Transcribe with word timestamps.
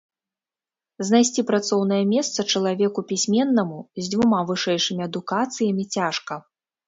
Знайсці 1.07 1.41
працоўнае 1.49 1.99
месца 2.13 2.45
чалавеку 2.55 2.99
пісьменнаму, 3.13 3.79
з 4.01 4.07
дзвюма 4.13 4.39
вышэйшымі 4.53 5.01
адукацыямі 5.11 5.83
цяжка. 5.97 6.33